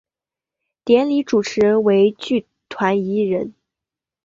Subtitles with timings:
[0.83, 3.53] 典礼主持人为剧团一人。